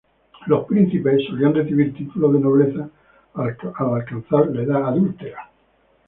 Los 0.47 0.65
príncipes 0.65 1.23
solían 1.27 1.53
recibir 1.53 1.93
títulos 1.93 2.33
de 2.33 2.39
nobleza 2.39 2.89
al 3.35 3.93
alcanzar 3.93 4.47
la 4.47 4.63
edad 4.63 4.87
adulta. 4.87 5.25